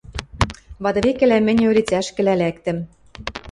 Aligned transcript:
Вады 0.83 0.99
векӹлӓ 1.05 1.37
мӹньӹ 1.45 1.65
ӧлицӓшкӹлӓ 1.71 2.33
лӓктӹм. 2.41 2.77